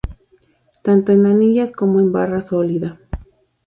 [0.81, 2.99] Tanto en anillas como en barra sólida.